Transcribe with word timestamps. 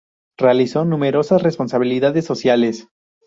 Realizó 0.39 0.83
numerosas 0.83 1.43
responsabilidades 1.43 2.25
sociales. 2.25 2.87